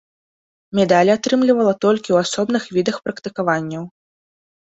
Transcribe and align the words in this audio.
Медалі 0.77 1.11
атрымлівала 1.17 1.73
толькі 1.85 2.03
ў 2.11 2.17
асобных 2.29 2.63
відах 2.77 2.95
практыкаванняў. 3.09 3.83